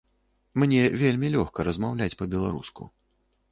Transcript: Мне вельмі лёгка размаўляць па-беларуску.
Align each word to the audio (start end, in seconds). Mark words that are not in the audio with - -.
Мне 0.63 0.79
вельмі 1.01 1.29
лёгка 1.35 1.67
размаўляць 1.69 2.17
па-беларуску. 2.25 2.91